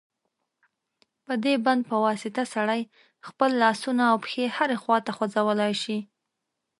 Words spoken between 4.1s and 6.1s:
او پښې هرې خواته خوځولای شي.